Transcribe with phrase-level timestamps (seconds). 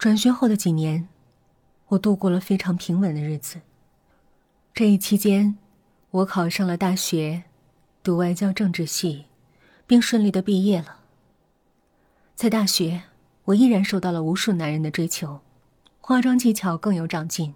[0.00, 1.08] 转学后的几年，
[1.88, 3.60] 我度过了非常平稳的日子。
[4.72, 5.58] 这一期间，
[6.10, 7.42] 我考上了大学，
[8.02, 9.26] 读外交政治系，
[9.86, 11.00] 并顺利的毕业了。
[12.34, 13.02] 在大学，
[13.44, 15.42] 我依然受到了无数男人的追求，
[16.00, 17.54] 化妆技巧更有长进，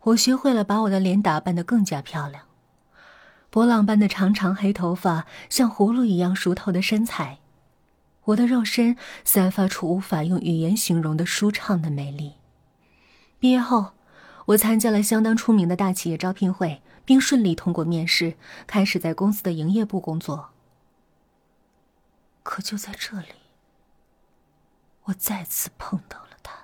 [0.00, 2.46] 我学会了把我的脸打扮得更加漂亮。
[3.48, 7.38] 波浪般的长长黑头发，像葫芦一样熟透的身材。
[8.30, 12.34] 我的肉身散发出无法用语言形容的舒畅的美丽。
[13.38, 13.92] 毕业后，
[14.46, 18.34] 我参加了相当出名的大企业招聘会，并顺利通过面试，
[18.66, 20.50] 开始在公司的营业部工作。
[22.42, 23.26] 可就在这里，
[25.04, 26.54] 我再次碰到了他。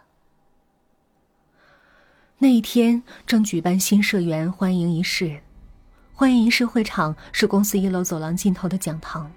[2.38, 5.40] 那一天正举办新社员欢迎仪式，
[6.12, 9.32] 欢迎仪式会场是公司一楼走廊尽头的讲堂。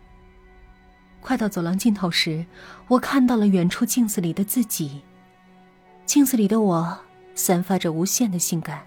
[1.21, 2.45] 快到走廊尽头时，
[2.87, 5.01] 我看到了远处镜子里的自己。
[6.05, 6.99] 镜子里的我
[7.35, 8.85] 散发着无限的性感。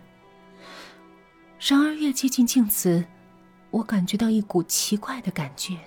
[1.60, 3.04] 然而，越接近镜子，
[3.70, 5.78] 我感觉到一股奇怪的感觉，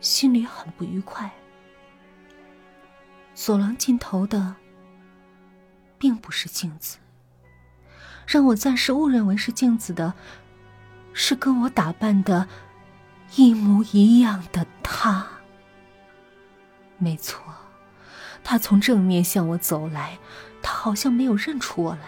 [0.00, 1.30] 心里很不愉快。
[3.34, 4.54] 走廊尽头的，
[5.98, 6.98] 并不是镜子，
[8.26, 10.14] 让我暂时误认为是镜子的，
[11.12, 12.46] 是跟我打扮的。
[13.36, 14.66] 一模一样的
[15.02, 15.26] 他，
[16.98, 17.42] 没错，
[18.44, 20.18] 他从正面向我走来，
[20.60, 22.00] 他好像没有认出我来。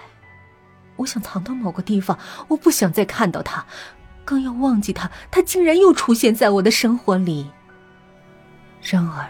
[0.96, 3.64] 我想藏到某个地方，我不想再看到他，
[4.26, 7.50] 更要忘记他，他竟然又出现在我的生活里。
[8.82, 9.26] 然而，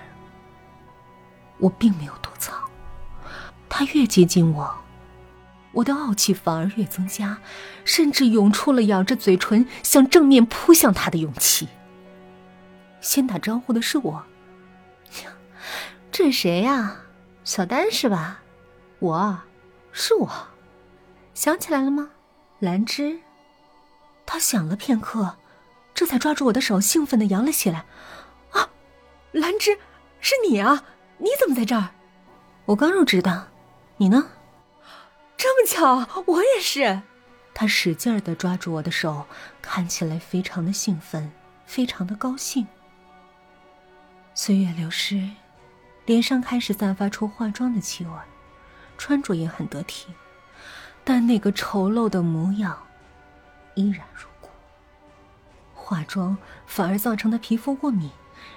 [1.58, 2.52] 我并没有躲藏，
[3.68, 4.74] 他越接近我，
[5.70, 7.38] 我的傲气反而越增加，
[7.84, 11.68] 甚至涌出了咬着嘴唇想正面扑向他的勇气。
[13.02, 14.24] 先打招呼的是我，
[16.10, 16.96] 这是谁呀？
[17.44, 18.40] 小丹是吧？
[19.00, 19.38] 我，
[19.90, 20.30] 是我，
[21.34, 22.10] 想起来了吗？
[22.60, 23.18] 兰芝。
[24.24, 25.36] 他想了片刻，
[25.92, 27.84] 这才抓住我的手，兴奋的摇了起来。
[28.52, 28.70] 啊，
[29.32, 29.76] 兰芝，
[30.20, 30.84] 是你啊！
[31.18, 31.90] 你怎么在这儿？
[32.66, 33.48] 我刚入职的，
[33.96, 34.28] 你呢？
[35.36, 37.02] 这么巧，我也是。
[37.52, 39.26] 他使劲儿的抓住我的手，
[39.60, 41.32] 看起来非常的兴奋，
[41.66, 42.66] 非常的高兴。
[44.44, 45.30] 岁月流失，
[46.04, 48.10] 脸上开始散发出化妆的气味，
[48.98, 50.08] 穿着也很得体，
[51.04, 52.76] 但那个丑陋的模样
[53.76, 54.48] 依然如故。
[55.76, 56.36] 化妆
[56.66, 58.10] 反而造成的皮肤过敏，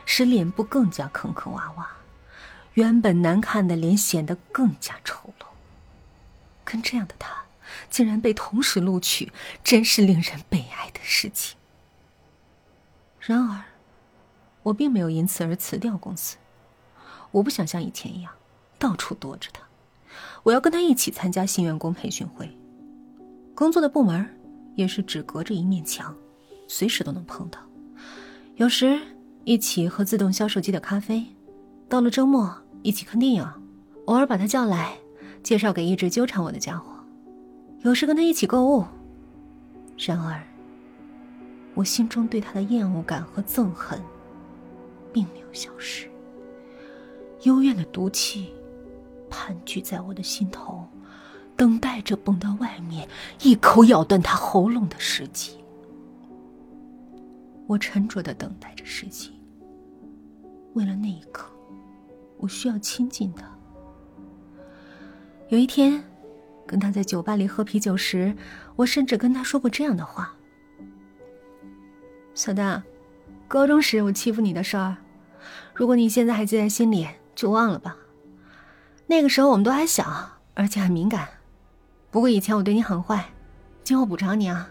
[0.08, 1.86] 使脸部更加坑坑洼洼，
[2.74, 5.46] 原本难看的脸显得更加丑陋。
[6.64, 7.44] 跟这样的他，
[7.92, 9.32] 竟然被同时录取，
[9.64, 11.56] 真是令人悲哀的事情。
[13.20, 13.75] 然而。
[14.66, 16.38] 我并没有因此而辞掉公司，
[17.30, 18.32] 我不想像以前一样
[18.80, 19.62] 到处躲着他，
[20.42, 22.50] 我要跟他一起参加新员工培训会。
[23.54, 24.28] 工作的部门
[24.74, 26.16] 也是只隔着一面墙，
[26.68, 27.60] 随时都能碰到。
[28.56, 29.00] 有时
[29.44, 31.24] 一起喝自动销售机的咖啡，
[31.88, 32.52] 到了周末
[32.82, 33.48] 一起看电影，
[34.06, 34.98] 偶尔把他叫来
[35.44, 36.92] 介绍给一直纠缠我的家伙。
[37.82, 38.84] 有时跟他一起购物。
[39.96, 40.42] 然而，
[41.76, 44.02] 我心中对他的厌恶感和憎恨。
[45.16, 46.10] 并没有消失，
[47.44, 48.52] 幽怨的毒气
[49.30, 50.86] 盘踞在我的心头，
[51.56, 53.08] 等待着蹦到外面，
[53.42, 55.58] 一口咬断他喉咙的时机。
[57.66, 59.32] 我沉着的等待着时机，
[60.74, 61.50] 为了那一刻，
[62.36, 63.50] 我需要亲近他。
[65.48, 66.04] 有一天，
[66.68, 68.36] 跟他在酒吧里喝啤酒时，
[68.76, 70.36] 我甚至跟他说过这样的话
[72.36, 72.84] ：“小丹，
[73.48, 74.98] 高中时我欺负你的事儿。”
[75.76, 77.06] 如果你现在还记在心里，
[77.36, 77.98] 就忘了吧。
[79.08, 81.28] 那个时候我们都还小，而且很敏感。
[82.10, 83.26] 不过以前我对你很坏，
[83.84, 84.70] 今后补偿你啊。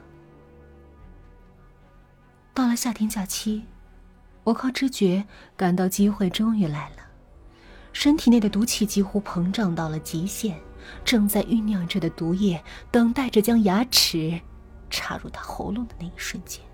[2.54, 3.64] 到了夏天假期，
[4.44, 5.24] 我靠知觉
[5.56, 7.02] 感到机会终于来了，
[7.92, 10.56] 身体内的毒气几乎膨胀到了极限，
[11.04, 14.40] 正在酝酿着的毒液，等待着将牙齿
[14.88, 16.64] 插入他喉咙的那一瞬间。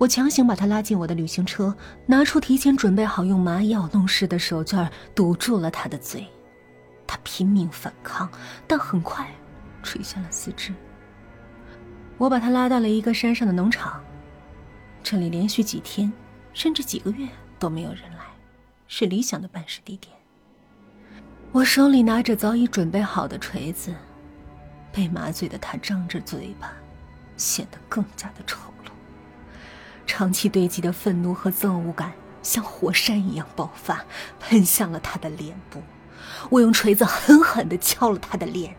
[0.00, 1.76] 我强行把他拉进我的旅行车，
[2.06, 6.26] 拿出提前准备好用麻药弄湿的手绢堵住了他的嘴。
[7.06, 8.26] 他拼命反抗，
[8.66, 9.30] 但很快
[9.82, 10.72] 垂下了四肢。
[12.16, 14.02] 我把他拉到了一个山上的农场，
[15.02, 16.10] 这里连续几天，
[16.54, 18.24] 甚至几个月都没有人来，
[18.88, 20.16] 是理想的办事地点。
[21.52, 23.94] 我手里拿着早已准备好的锤子，
[24.90, 26.72] 被麻醉的他张着嘴巴，
[27.36, 28.72] 显得更加的丑。
[30.06, 32.12] 长期堆积的愤怒和憎恶感
[32.42, 34.04] 像火山一样爆发，
[34.38, 35.82] 喷向了他的脸部。
[36.48, 38.74] 我用锤子狠狠的敲了他的脸，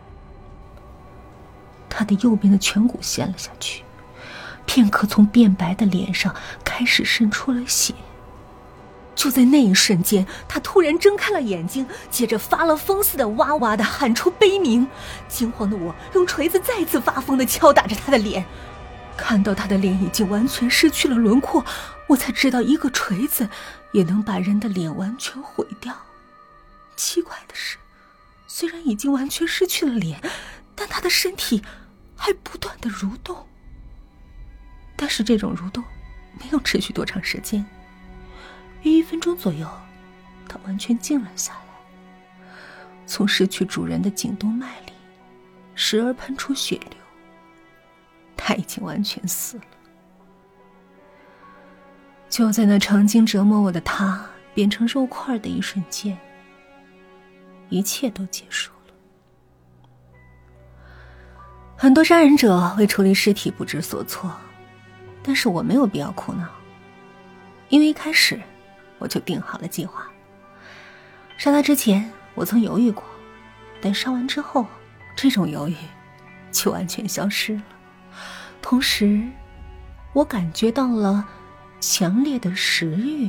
[1.88, 3.84] 他的右边的颧骨陷了下去，
[4.66, 6.34] 片刻从变白的脸上
[6.64, 7.94] 开始渗出了血。
[9.14, 14.88] 就在那一瞬间，他突然睁开了眼睛，接着发了疯似的哇哇的喊出悲鸣。
[15.28, 18.44] 惊慌的我用锤子再次发疯的敲打着他的脸，
[19.16, 21.64] 看到他的脸已经完全失去了轮廓，
[22.08, 23.48] 我才知道一个锤子
[23.92, 25.96] 也能把人的脸完全毁掉。
[26.96, 27.78] 奇怪的是，
[28.46, 30.20] 虽然已经完全失去了脸，
[30.74, 31.62] 但他的身体
[32.16, 33.46] 还不断的蠕动。
[34.96, 35.82] 但是这种蠕动
[36.38, 37.64] 没有持续多长时间。
[38.82, 39.68] 约一分钟左右，
[40.48, 41.60] 他完全静了下来。
[43.06, 44.92] 从失去主人的颈动脉里，
[45.74, 47.01] 时而喷出血流。
[48.44, 49.64] 他已经完全死了。
[52.28, 56.18] 就在那曾经折磨我的他变成肉块的一瞬间，
[57.68, 58.94] 一切都结束了。
[61.76, 64.30] 很多杀人者为处理尸体不知所措，
[65.22, 66.48] 但是我没有必要苦恼，
[67.68, 68.40] 因为一开始。
[68.98, 70.06] 我就定好了计划。
[71.36, 73.02] 杀他之前，我曾犹豫过，
[73.80, 74.64] 但杀完之后，
[75.16, 75.74] 这种犹豫
[76.52, 77.62] 就完全消失了。
[78.62, 79.20] 同时，
[80.14, 81.28] 我感觉到了
[81.80, 83.28] 强烈的食欲。